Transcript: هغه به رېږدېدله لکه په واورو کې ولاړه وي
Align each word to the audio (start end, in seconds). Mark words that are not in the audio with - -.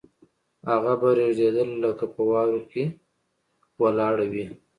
هغه 0.69 0.93
به 1.01 1.09
رېږدېدله 1.17 1.75
لکه 1.85 2.05
په 2.13 2.21
واورو 2.29 2.61
کې 2.71 2.83
ولاړه 3.81 4.25
وي 4.31 4.45